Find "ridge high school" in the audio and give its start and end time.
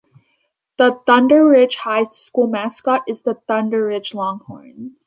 1.47-2.47